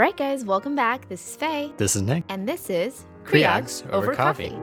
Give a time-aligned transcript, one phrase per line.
[0.00, 1.06] right, guys, welcome back.
[1.10, 1.72] This is Faye.
[1.76, 2.24] This is Nick.
[2.30, 4.56] And this is Creogs over coffee.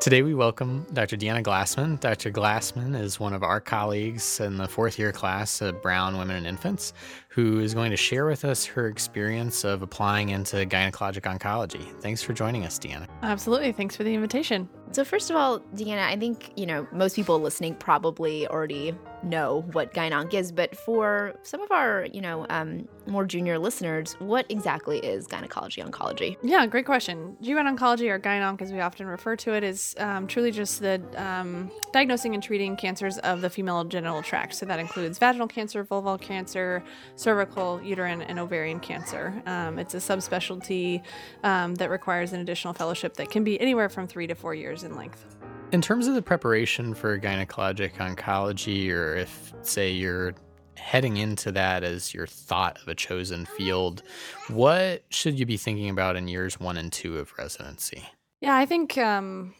[0.00, 1.16] Today we welcome Dr.
[1.16, 2.00] Deanna Glassman.
[2.00, 2.30] Dr.
[2.30, 6.46] Glassman is one of our colleagues in the fourth year class at Brown Women and
[6.46, 6.94] Infants
[7.28, 11.84] who is going to share with us her experience of applying into gynecologic oncology.
[12.00, 13.06] Thanks for joining us, Deanna.
[13.22, 13.72] Absolutely.
[13.72, 14.68] Thanks for the invitation.
[14.92, 19.64] So, first of all, Deanna, I think, you know, most people listening probably already know
[19.72, 24.46] what gynonc is, but for some of our, you know, um, more junior listeners, what
[24.48, 26.36] exactly is gynecology oncology?
[26.42, 27.36] Yeah, great question.
[27.42, 31.02] GYN oncology, or gynonc as we often refer to it, is um, truly just the
[31.16, 34.54] um, diagnosing and treating cancers of the female genital tract.
[34.54, 36.82] So that includes vaginal cancer, vulval cancer,
[37.16, 39.42] cervical, uterine, and ovarian cancer.
[39.46, 41.02] Um, it's a subspecialty
[41.42, 44.73] um, that requires an additional fellowship that can be anywhere from three to four years
[44.82, 45.24] in length.
[45.72, 50.34] In terms of the preparation for gynecologic oncology, or if, say, you're
[50.76, 54.02] heading into that as your thought of a chosen field,
[54.48, 58.04] what should you be thinking about in years one and two of residency?
[58.40, 59.54] Yeah, I think um,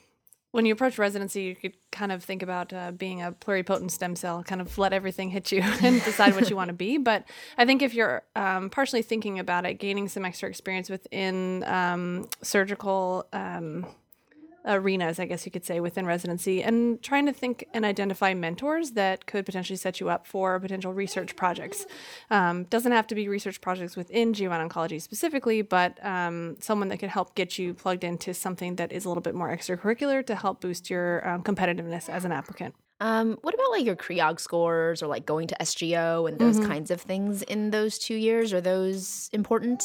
[0.55, 4.15] when you approach residency, you could kind of think about uh, being a pluripotent stem
[4.15, 6.97] cell, kind of let everything hit you and decide what you want to be.
[6.97, 7.25] But
[7.59, 12.29] I think if you're um, partially thinking about it, gaining some extra experience within um,
[12.43, 13.87] surgical um,
[14.65, 18.93] arenas, I guess you could say, within residency, and trying to think and identify mentors
[18.93, 21.87] that could potentially set you up for potential research projects.
[22.31, 26.99] Um, doesn't have to be research projects within GYN oncology specifically, but um, someone that
[26.99, 30.35] could help get you plugged into something that is a little bit more extracurricular to
[30.35, 32.75] help boost your um, competitiveness as an applicant.
[33.01, 36.67] Um, what about like your CREOG scores or like going to SGO and those Mhm.
[36.67, 38.53] kinds of things in those two years?
[38.53, 39.83] Are those important?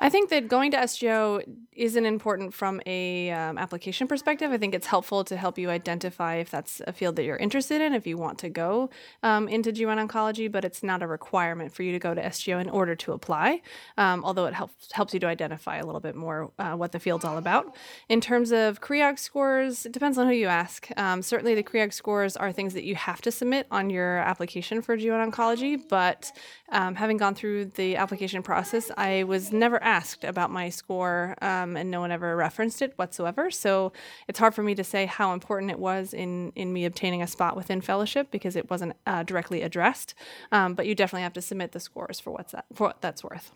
[0.00, 4.50] I think that going to SGO isn't important from a um, application perspective.
[4.50, 7.80] I think it's helpful to help you identify if that's a field that you're interested
[7.80, 8.90] in, if you want to go
[9.22, 12.60] um, into GYN oncology, but it's not a requirement for you to go to SGO
[12.60, 13.62] in order to apply.
[13.96, 16.98] Um, although it helps helps you to identify a little bit more uh, what the
[16.98, 17.76] field's all about.
[18.08, 20.88] In terms of CREOG scores, it depends on who you ask.
[20.96, 24.82] Um, certainly, the CREOG scores are things that you have to submit on your application
[24.82, 26.32] for GYN oncology, but
[26.70, 31.76] um, having gone through the application process, I was never asked about my score, um,
[31.76, 33.50] and no one ever referenced it whatsoever.
[33.50, 33.92] So
[34.28, 37.26] it's hard for me to say how important it was in in me obtaining a
[37.26, 40.14] spot within fellowship because it wasn't uh, directly addressed.
[40.52, 43.22] Um, but you definitely have to submit the scores for what's that for what that's
[43.24, 43.52] worth.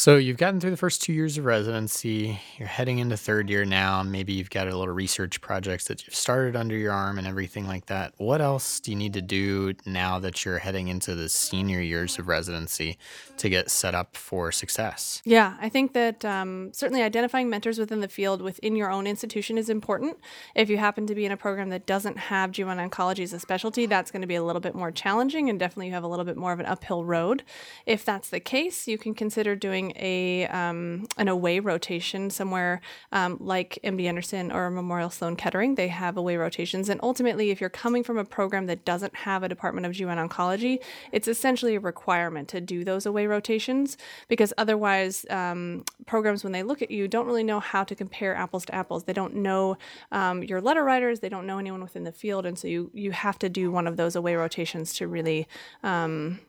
[0.00, 2.40] So you've gotten through the first two years of residency.
[2.56, 4.02] You're heading into third year now.
[4.02, 7.66] Maybe you've got a little research projects that you've started under your arm and everything
[7.66, 8.14] like that.
[8.16, 12.18] What else do you need to do now that you're heading into the senior years
[12.18, 12.96] of residency
[13.36, 15.20] to get set up for success?
[15.26, 19.58] Yeah, I think that um, certainly identifying mentors within the field within your own institution
[19.58, 20.16] is important.
[20.54, 23.38] If you happen to be in a program that doesn't have GYN oncology as a
[23.38, 26.08] specialty, that's going to be a little bit more challenging and definitely you have a
[26.08, 27.42] little bit more of an uphill road.
[27.84, 32.80] If that's the case, you can consider doing a um, an away rotation somewhere
[33.12, 35.74] um, like MD Anderson or Memorial Sloan Kettering.
[35.74, 39.42] They have away rotations, and ultimately, if you're coming from a program that doesn't have
[39.42, 40.78] a department of GYN oncology,
[41.12, 43.96] it's essentially a requirement to do those away rotations
[44.28, 48.34] because otherwise, um, programs when they look at you don't really know how to compare
[48.34, 49.04] apples to apples.
[49.04, 49.76] They don't know
[50.12, 51.20] um, your letter writers.
[51.20, 53.86] They don't know anyone within the field, and so you you have to do one
[53.86, 55.46] of those away rotations to really.
[55.82, 56.40] Um,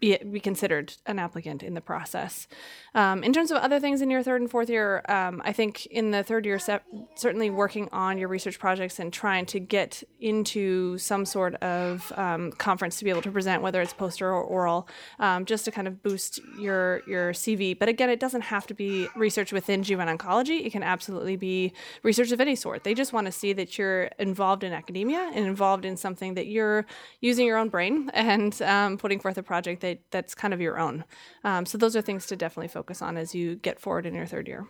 [0.00, 2.46] be, be considered an applicant in the process.
[2.94, 5.86] Um, in terms of other things in your third and fourth year, um, I think
[5.86, 6.80] in the third year, se-
[7.14, 12.52] certainly working on your research projects and trying to get into some sort of um,
[12.52, 14.88] conference to be able to present, whether it's poster or oral,
[15.18, 17.78] um, just to kind of boost your your CV.
[17.78, 20.64] But again, it doesn't have to be research within GYN oncology.
[20.66, 21.72] It can absolutely be
[22.02, 22.84] research of any sort.
[22.84, 26.46] They just want to see that you're involved in academia and involved in something that
[26.46, 26.84] you're
[27.20, 30.78] using your own brain and um, putting forth a project that that's kind of your
[30.78, 31.04] own.
[31.44, 34.26] Um, so those are things to definitely focus on as you get forward in your
[34.26, 34.66] third year.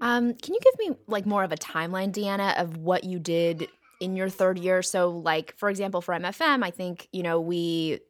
[0.00, 3.68] Um, can you give me like more of a timeline, Deanna, of what you did
[4.00, 4.82] in your third year?
[4.82, 8.00] So, like for example, for MFM, I think you know we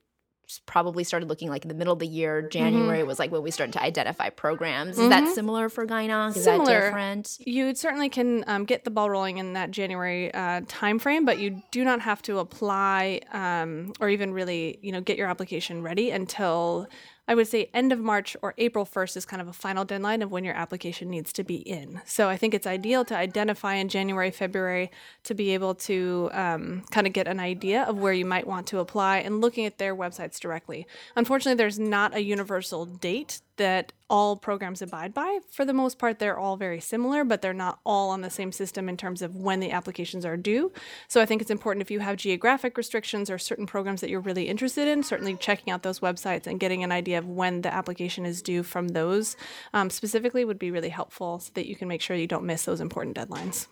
[0.67, 2.43] probably started looking like in the middle of the year.
[2.49, 4.99] January was like when we started to identify programs.
[4.99, 5.35] Is that Mhm.
[5.35, 6.31] similar for Gynonc?
[6.37, 6.81] Is that Similar.
[6.87, 7.37] different?
[7.41, 11.63] You certainly can um, get the ball rolling in that January uh, timeframe, but you
[11.71, 16.11] do not have to apply um, or even really, you know, get your application ready
[16.11, 16.87] until
[17.27, 20.21] I would say end of March or April 1st is kind of a final deadline
[20.21, 22.03] of when your application needs to be in.
[22.05, 24.91] So I think it's ideal to identify in January, February
[25.23, 28.67] to be able to um, kind of get an idea of where you might want
[28.69, 30.87] to apply and looking at their websites directly.
[31.17, 35.39] Unfortunately, there's not a universal date that all programs abide by.
[35.51, 38.53] For the most part, they're all very similar, but they're not all on the same
[38.53, 40.73] system in terms of when the applications are due.
[41.09, 44.21] So I think it's important if you have geographic restrictions or certain programs that you're
[44.21, 47.73] really interested in, certainly checking out those websites and getting an idea of when the
[47.73, 49.37] application is due from those
[49.73, 52.65] um, specifically would be really helpful so that you can make sure you don't miss
[52.65, 53.67] those important deadlines.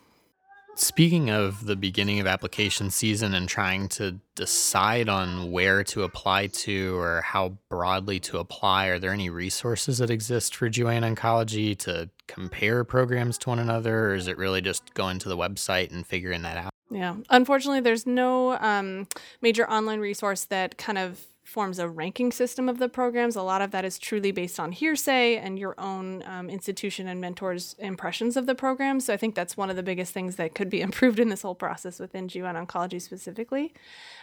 [0.75, 6.47] Speaking of the beginning of application season and trying to decide on where to apply
[6.47, 11.77] to or how broadly to apply, are there any resources that exist for GYN oncology
[11.79, 15.91] to compare programs to one another, or is it really just going to the website
[15.91, 16.71] and figuring that out?
[16.89, 19.07] Yeah, unfortunately, there's no um,
[19.41, 21.19] major online resource that kind of
[21.53, 23.35] forms a ranking system of the programs.
[23.35, 27.21] A lot of that is truly based on hearsay and your own um, institution and
[27.21, 28.99] mentors' impressions of the program.
[28.99, 31.43] So I think that's one of the biggest things that could be improved in this
[31.43, 33.71] whole process within GYN oncology specifically.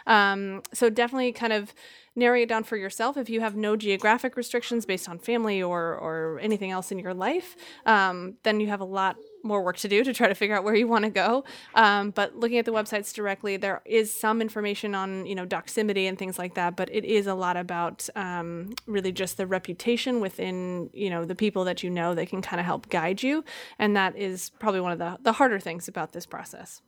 [0.05, 1.73] Um, so definitely kind of
[2.15, 3.17] narrowing it down for yourself.
[3.17, 7.13] If you have no geographic restrictions based on family or or anything else in your
[7.13, 7.55] life,
[7.85, 10.63] um, then you have a lot more work to do to try to figure out
[10.63, 11.43] where you want to go.
[11.73, 16.07] Um, but looking at the websites directly, there is some information on you know doximity
[16.07, 16.75] and things like that.
[16.75, 21.35] But it is a lot about um, really just the reputation within you know the
[21.35, 23.43] people that you know that can kind of help guide you,
[23.79, 26.81] and that is probably one of the the harder things about this process.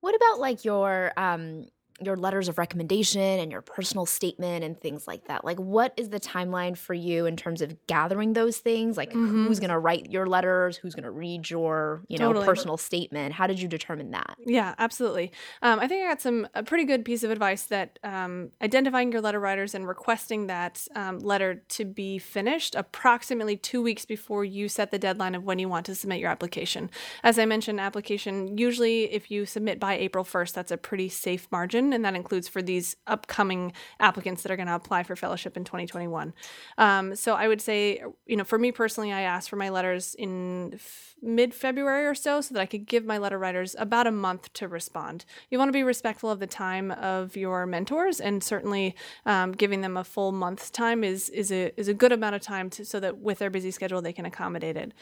[0.00, 1.66] What about like your um
[2.00, 5.44] your letters of recommendation and your personal statement and things like that.
[5.44, 8.96] Like, what is the timeline for you in terms of gathering those things?
[8.96, 9.46] Like, mm-hmm.
[9.46, 10.76] who's going to write your letters?
[10.76, 12.46] Who's going to read your, you know, totally.
[12.46, 13.32] personal statement?
[13.32, 14.36] How did you determine that?
[14.44, 15.30] Yeah, absolutely.
[15.62, 19.12] Um, I think I got some a pretty good piece of advice that um, identifying
[19.12, 24.44] your letter writers and requesting that um, letter to be finished approximately two weeks before
[24.44, 26.90] you set the deadline of when you want to submit your application.
[27.22, 31.46] As I mentioned, application usually if you submit by April first, that's a pretty safe
[31.52, 35.56] margin and that includes for these upcoming applicants that are going to apply for fellowship
[35.56, 36.32] in 2021.
[36.78, 40.14] Um, so I would say, you know, for me personally, I asked for my letters
[40.14, 44.06] in f- mid February or so, so that I could give my letter writers about
[44.06, 45.24] a month to respond.
[45.50, 48.94] You want to be respectful of the time of your mentors, and certainly
[49.26, 52.42] um, giving them a full month's time is is a is a good amount of
[52.42, 54.92] time to, so that with their busy schedule they can accommodate it.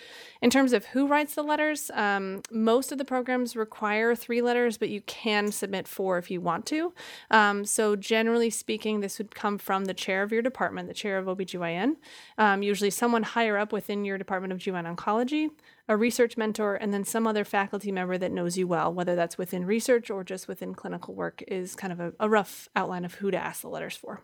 [0.41, 4.79] In terms of who writes the letters, um, most of the programs require three letters,
[4.79, 6.93] but you can submit four if you want to.
[7.31, 11.19] Um, so, generally speaking, this would come from the chair of your department, the chair
[11.19, 11.97] of OBGYN,
[12.39, 15.51] um, usually someone higher up within your department of GYN oncology,
[15.89, 19.37] a research mentor, and then some other faculty member that knows you well, whether that's
[19.37, 23.15] within research or just within clinical work, is kind of a, a rough outline of
[23.15, 24.23] who to ask the letters for.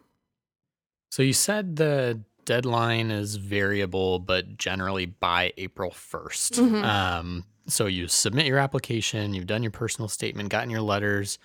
[1.11, 6.59] So, you said the deadline is variable, but generally by April 1st.
[6.59, 6.85] Mm-hmm.
[6.85, 11.39] Um, so you submit your application, you've done your personal statement, gotten your letters.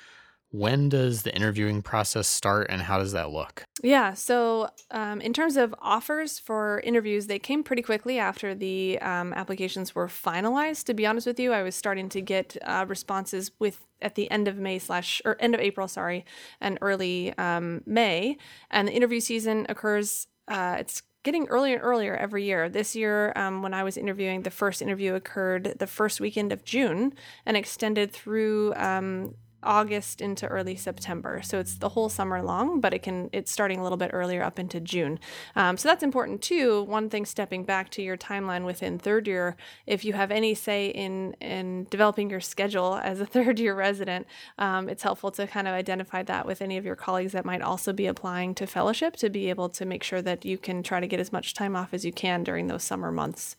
[0.53, 3.63] When does the interviewing process start and how does that look?
[3.81, 8.99] Yeah, so um, in terms of offers for interviews, they came pretty quickly after the
[8.99, 10.83] um, applications were finalized.
[10.83, 14.29] To be honest with you, I was starting to get uh, responses with at the
[14.29, 16.23] end of May slash or end of April, sorry,
[16.61, 18.37] and early um, May,
[18.69, 20.27] and the interview season occurs.
[20.47, 22.69] Uh, it's getting earlier and earlier every year.
[22.69, 26.63] This year, um, when I was interviewing, the first interview occurred the first weekend of
[26.63, 29.33] June and extended through um,
[29.63, 31.41] August into early September.
[31.43, 34.43] So it's the whole summer long, but it can it's starting a little bit earlier
[34.43, 35.19] up into June.
[35.55, 36.83] Um, so that's important too.
[36.83, 39.55] One thing, stepping back to your timeline within third year,
[39.87, 44.27] if you have any say in in developing your schedule as a third year resident,
[44.57, 47.61] um, it's helpful to kind of identify that with any of your colleagues that might
[47.61, 50.99] also be applying to fellowship to be able to make sure that you can try
[50.99, 53.55] to get as much time off as you can during those summer months.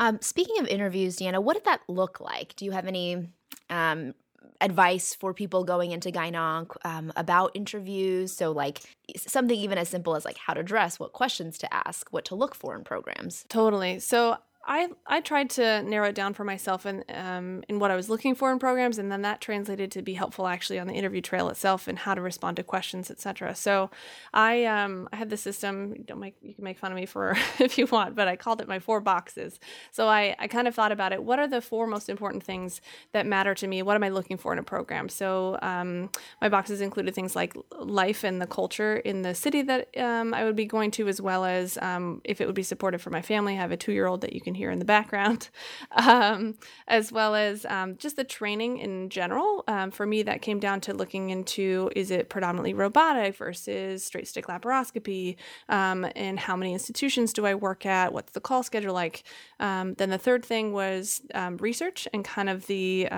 [0.00, 2.56] Um, speaking of interviews, Deanna, what did that look like?
[2.56, 3.28] Do you have any
[3.68, 4.14] um,
[4.60, 8.32] advice for people going into gynonc um, about interviews.
[8.32, 8.80] So, like
[9.16, 12.34] something even as simple as like how to dress, what questions to ask, what to
[12.34, 13.44] look for in programs.
[13.48, 14.00] Totally.
[14.00, 14.36] So,
[14.70, 18.08] I I tried to narrow it down for myself and um, in what I was
[18.08, 21.20] looking for in programs, and then that translated to be helpful actually on the interview
[21.20, 23.56] trail itself and how to respond to questions, etc.
[23.56, 23.90] So
[24.32, 26.04] I um, I had the system.
[26.04, 28.60] Don't make you can make fun of me for if you want, but I called
[28.60, 29.58] it my four boxes.
[29.90, 31.24] So I I kind of thought about it.
[31.24, 33.82] What are the four most important things that matter to me?
[33.82, 35.08] What am I looking for in a program?
[35.08, 36.10] So um,
[36.40, 40.44] my boxes included things like life and the culture in the city that um, I
[40.44, 43.22] would be going to, as well as um, if it would be supportive for my
[43.22, 43.54] family.
[43.54, 45.48] I have a two year old that you can here in the background,
[45.92, 46.54] um,
[46.86, 49.64] as well as um, just the training in general.
[49.66, 54.28] Um, for me, that came down to looking into is it predominantly robotic versus straight
[54.28, 55.36] stick laparoscopy,
[55.68, 58.12] um, and how many institutions do I work at?
[58.12, 59.22] What's the call schedule like?
[59.58, 61.22] Um, then the third thing was
[61.58, 63.08] research and kind of the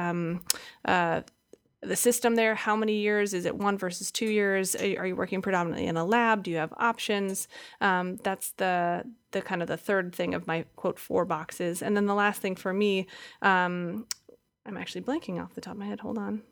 [0.85, 1.23] uh,
[1.83, 2.55] the system there.
[2.55, 3.35] How many years?
[3.35, 4.77] Is it one versus two years?
[4.77, 6.45] Are, you working predominantly in a lab?
[6.45, 7.49] Do you have options?
[7.81, 11.83] Um, that's the the kind of the third thing of my quote four boxes.
[11.83, 13.07] And then the last thing for me,
[13.41, 14.07] um,
[14.67, 16.01] I'm actually blanking off the top of my head.
[16.01, 16.43] Hold on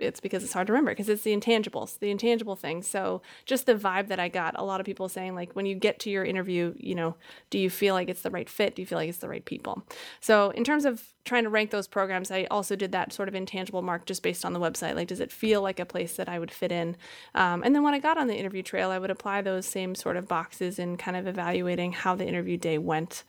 [0.00, 2.86] it's because it's hard to remember because it's the intangibles, the intangible things.
[2.86, 5.74] So just the vibe that I got, a lot of people saying like when you
[5.74, 7.16] get to your interview, you know,
[7.50, 8.76] do you feel like it's the right fit?
[8.76, 9.82] Do you feel like it's the right people?
[10.20, 13.34] So in terms of trying to rank those programs, I also did that sort of
[13.34, 14.94] intangible mark just based on the website.
[14.94, 16.96] Like, does it feel like a place that I would fit in?
[17.34, 19.94] Um, and then when I got on the interview trail, I would apply those same
[19.94, 23.24] sort of boxes in kind of evaluating how the interview day went.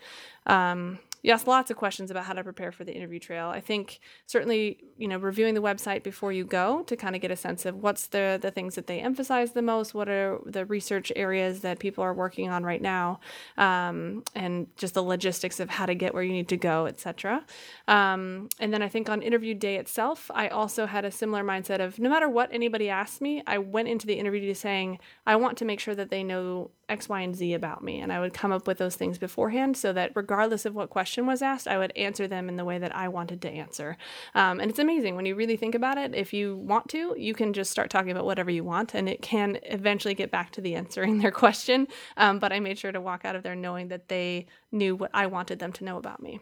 [0.48, 3.48] Um, you asked lots of questions about how to prepare for the interview trail.
[3.48, 7.32] I think certainly, you know, reviewing the website before you go to kind of get
[7.32, 10.66] a sense of what's the the things that they emphasize the most, what are the
[10.66, 13.20] research areas that people are working on right now,
[13.58, 17.46] um, and just the logistics of how to get where you need to go, etc.
[17.88, 21.80] Um, and then I think on interview day itself, I also had a similar mindset
[21.80, 25.58] of no matter what anybody asked me, I went into the interview saying I want
[25.60, 28.00] to make sure that they know X, Y, and Z about me.
[28.02, 31.26] And I would come up with those things beforehand so that regardless of what question
[31.26, 33.98] was asked, I would answer them in the way that I wanted to answer.
[34.36, 36.14] Um, and it's amazing when you really think about it.
[36.14, 39.22] If you want to, you can just start talking about whatever you want, and it
[39.22, 41.88] can eventually get back to the answering their question.
[42.18, 45.12] Um, but I made sure to walk out of there knowing that they knew what
[45.14, 46.40] I wanted them to know about me.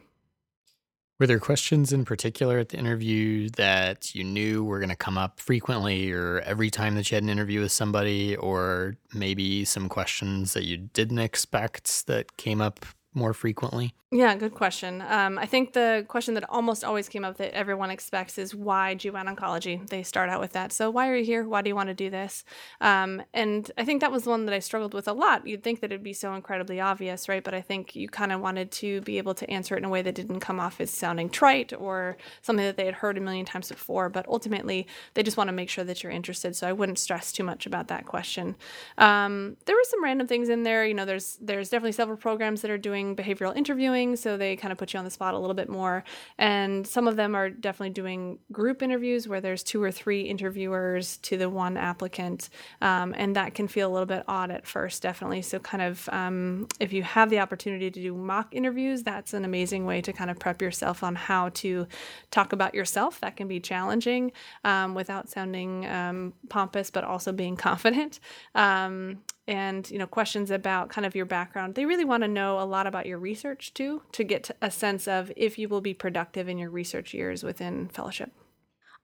[1.20, 5.18] Were there questions in particular at the interview that you knew were going to come
[5.18, 9.90] up frequently or every time that you had an interview with somebody, or maybe some
[9.90, 13.94] questions that you didn't expect that came up more frequently?
[14.12, 15.04] Yeah, good question.
[15.08, 18.96] Um, I think the question that almost always came up that everyone expects is why
[18.96, 19.88] GYN oncology?
[19.88, 20.72] They start out with that.
[20.72, 21.46] So, why are you here?
[21.46, 22.42] Why do you want to do this?
[22.80, 25.46] Um, and I think that was one that I struggled with a lot.
[25.46, 27.44] You'd think that it'd be so incredibly obvious, right?
[27.44, 29.88] But I think you kind of wanted to be able to answer it in a
[29.88, 33.20] way that didn't come off as sounding trite or something that they had heard a
[33.20, 34.08] million times before.
[34.08, 36.56] But ultimately, they just want to make sure that you're interested.
[36.56, 38.56] So, I wouldn't stress too much about that question.
[38.98, 40.84] Um, there were some random things in there.
[40.84, 44.56] You know, there's there's definitely several programs that are doing doing behavioral interviewing, so they
[44.56, 46.04] kind of put you on the spot a little bit more.
[46.38, 51.16] And some of them are definitely doing group interviews where there's two or three interviewers
[51.18, 55.02] to the one applicant, um, and that can feel a little bit odd at first,
[55.02, 55.42] definitely.
[55.42, 59.44] So, kind of um, if you have the opportunity to do mock interviews, that's an
[59.44, 61.86] amazing way to kind of prep yourself on how to
[62.30, 63.20] talk about yourself.
[63.20, 64.32] That can be challenging
[64.64, 68.20] um, without sounding um, pompous, but also being confident.
[68.54, 69.18] Um,
[69.50, 72.64] and you know questions about kind of your background they really want to know a
[72.64, 76.48] lot about your research too to get a sense of if you will be productive
[76.48, 78.32] in your research years within fellowship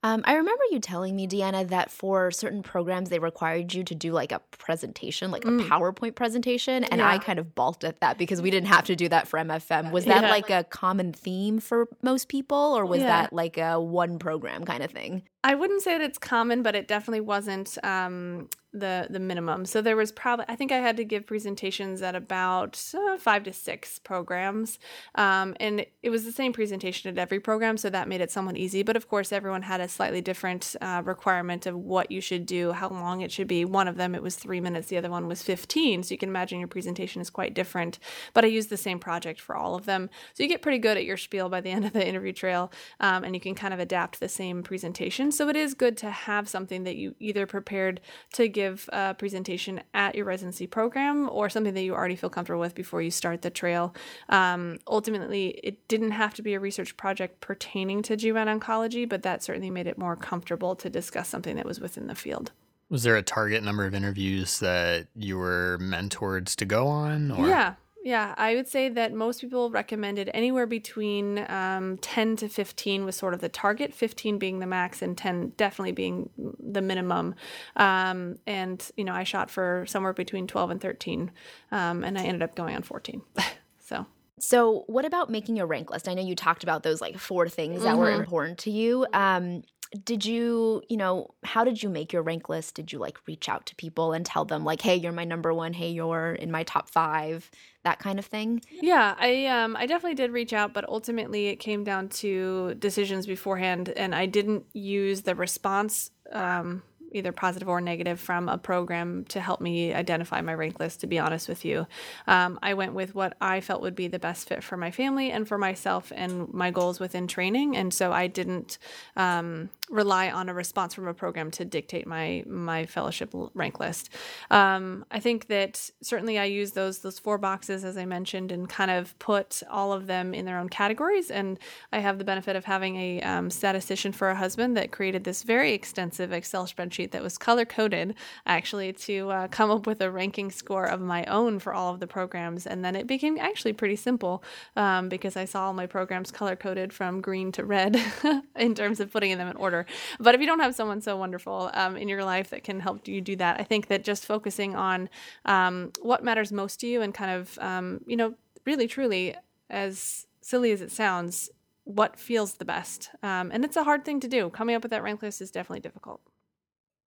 [0.03, 3.95] um, I remember you telling me, Deanna, that for certain programs they required you to
[3.95, 5.61] do like a presentation, like mm.
[5.61, 7.11] a PowerPoint presentation, and yeah.
[7.11, 9.91] I kind of balked at that because we didn't have to do that for MFM.
[9.91, 10.31] Was that yeah.
[10.31, 13.23] like a common theme for most people, or was yeah.
[13.23, 15.23] that like a one program kind of thing?
[15.47, 19.65] I wouldn't say that it's common, but it definitely wasn't um, the the minimum.
[19.65, 23.45] So there was probably I think I had to give presentations at about uh, five
[23.45, 24.81] to six programs,
[25.15, 28.57] um, and it was the same presentation at every program, so that made it somewhat
[28.57, 28.83] easy.
[28.83, 32.73] But of course, everyone had a slightly different uh, requirement of what you should do,
[32.73, 33.65] how long it should be.
[33.65, 36.03] One of them it was three minutes, the other one was fifteen.
[36.03, 38.01] So you can imagine your presentation is quite different.
[38.35, 40.97] But I used the same project for all of them, so you get pretty good
[40.97, 43.73] at your spiel by the end of the interview trail, um, and you can kind
[43.73, 45.33] of adapt the same presentation.
[45.37, 48.01] So it is good to have something that you either prepared
[48.33, 52.61] to give a presentation at your residency program or something that you already feel comfortable
[52.61, 53.95] with before you start the trail.
[54.31, 59.23] Um, ultimately, it didn't have to be a research project pertaining to GYN oncology, but
[59.25, 62.53] that certainly made it more comfortable to discuss something that was within the field.
[62.89, 67.31] Was there a target number of interviews that you were mentored to go on?
[67.31, 67.47] Or?
[67.47, 67.75] Yeah,
[68.07, 73.17] yeah, I would say that most people recommended anywhere between um, 10 to 15 was
[73.17, 77.35] sort of the target, 15 being the max, and 10 definitely being the minimum.
[77.75, 81.33] Um, and, you know, I shot for somewhere between 12 and 13,
[81.73, 83.23] um, and I ended up going on 14.
[83.81, 84.07] so.
[84.39, 86.07] So, what about making a rank list?
[86.07, 87.99] I know you talked about those like four things that mm-hmm.
[87.99, 89.05] were important to you.
[89.15, 89.65] Um,
[90.05, 92.75] did you you know how did you make your rank list?
[92.75, 95.53] Did you like reach out to people and tell them like hey you're my number
[95.55, 97.51] one hey you're in my top five
[97.85, 98.63] that kind of thing?
[98.71, 103.27] Yeah i um i definitely did reach out but ultimately it came down to decisions
[103.27, 106.83] beforehand and i didn't use the response um
[107.17, 111.07] either positive or negative from a program to help me identify my rank list, to
[111.07, 111.87] be honest with you.
[112.27, 115.31] Um, I went with what I felt would be the best fit for my family
[115.31, 117.77] and for myself and my goals within training.
[117.77, 118.79] And so I didn't
[119.17, 124.11] um, rely on a response from a program to dictate my my fellowship rank list.
[124.51, 128.69] Um, I think that certainly I use those those four boxes as I mentioned and
[128.69, 131.31] kind of put all of them in their own categories.
[131.31, 131.59] And
[131.93, 135.43] I have the benefit of having a um, statistician for a husband that created this
[135.43, 138.15] very extensive Excel spreadsheet that was color coded
[138.47, 142.01] actually to uh, come up with a ranking score of my own for all of
[142.01, 142.67] the programs.
[142.67, 144.43] And then it became actually pretty simple
[144.75, 148.01] um, because I saw all my programs color coded from green to red
[148.57, 149.87] in terms of putting them in order order.
[150.21, 153.09] But if you don't have someone so wonderful um, in your life that can help
[153.09, 155.09] you do that, I think that just focusing on
[155.45, 158.35] um, what matters most to you and kind of, um, you know,
[158.65, 159.35] really truly,
[159.69, 161.51] as silly as it sounds,
[161.85, 163.11] what feels the best.
[163.23, 164.51] Um, and it's a hard thing to do.
[164.51, 166.21] Coming up with that rank list is definitely difficult.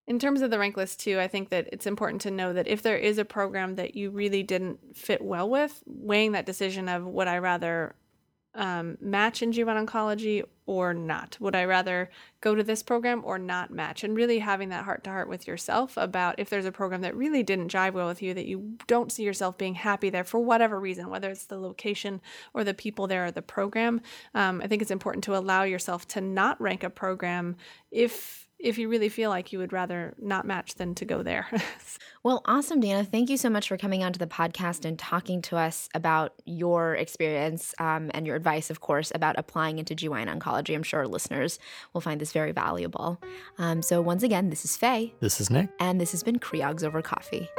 [0.09, 2.67] In terms of the rank list, too, I think that it's important to know that
[2.67, 6.89] if there is a program that you really didn't fit well with, weighing that decision
[6.89, 7.93] of would I rather
[8.55, 11.37] um, match in GYN oncology or not?
[11.39, 12.09] Would I rather
[12.41, 14.03] go to this program or not match?
[14.03, 17.15] And really having that heart to heart with yourself about if there's a program that
[17.15, 20.39] really didn't jive well with you, that you don't see yourself being happy there for
[20.39, 22.19] whatever reason, whether it's the location
[22.55, 24.01] or the people there or the program.
[24.33, 27.57] Um, I think it's important to allow yourself to not rank a program
[27.91, 31.47] if if you really feel like you would rather not match than to go there.
[32.23, 33.03] well, awesome, Dana.
[33.03, 36.95] Thank you so much for coming onto the podcast and talking to us about your
[36.95, 40.75] experience um, and your advice, of course, about applying into GYN oncology.
[40.75, 41.57] I'm sure listeners
[41.93, 43.21] will find this very valuable.
[43.57, 45.13] Um, so, once again, this is Faye.
[45.19, 45.69] This is Nick.
[45.79, 47.49] And this has been Creogs Over Coffee.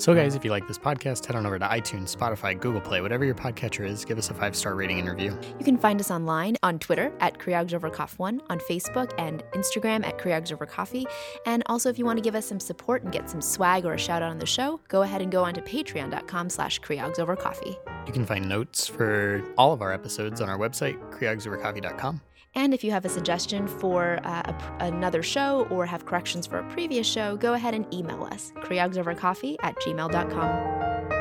[0.00, 3.02] So, guys, if you like this podcast, head on over to iTunes, Spotify, Google Play,
[3.02, 4.02] whatever your podcatcher is.
[4.02, 5.38] Give us a five star rating and review.
[5.58, 11.04] You can find us online on Twitter at Creogsovercoff1, on Facebook and Instagram at Creogsovercoffee.
[11.44, 13.92] And also, if you want to give us some support and get some swag or
[13.92, 17.76] a shout out on the show, go ahead and go on to patreon.com slash Creogsovercoffee.
[18.06, 22.22] You can find notes for all of our episodes on our website, creogsovercoffee.com.
[22.54, 24.42] And if you have a suggestion for uh,
[24.80, 28.52] a, another show or have corrections for a previous show, go ahead and email us,
[28.56, 31.19] creogsovercoffee at gmail.com.